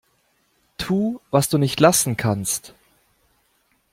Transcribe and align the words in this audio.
Tu, 0.79 1.19
was 1.29 1.47
du 1.49 1.59
nicht 1.59 1.79
lassen 1.79 2.17
kannst. 2.17 2.73